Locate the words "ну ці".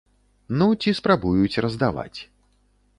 0.61-0.95